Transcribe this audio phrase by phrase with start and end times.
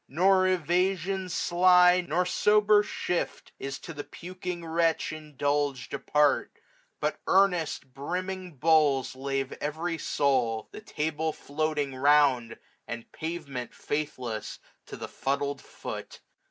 [0.07, 2.01] Nor evasion sly.
[2.09, 6.61] Nor sober shift, is to the puking wretch Indulged apart j
[6.99, 12.57] but earnest, brimming bowls 535 Lave every soul, the table floating round.
[12.87, 16.21] And pavement, faithless to the fuddled foot.